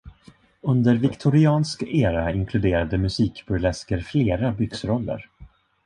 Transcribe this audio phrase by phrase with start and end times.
[0.63, 5.29] Under viktoriansk era inkluderade musikburlesker flera byxroller.